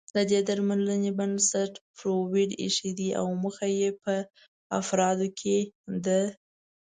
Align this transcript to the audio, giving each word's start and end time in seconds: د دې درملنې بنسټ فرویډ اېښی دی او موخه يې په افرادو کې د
د 0.15 0.17
دې 0.31 0.39
درملنې 0.49 1.11
بنسټ 1.19 1.73
فرویډ 1.97 2.49
اېښی 2.61 2.91
دی 2.99 3.09
او 3.19 3.25
موخه 3.41 3.67
يې 3.79 3.89
په 4.03 4.13
افرادو 4.79 5.27
کې 5.39 5.57
د 6.05 6.07